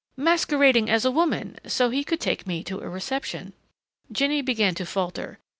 [0.17, 3.53] "Masquerading as a woman so he could take me to a reception."
[4.11, 5.37] Jinny began to falter.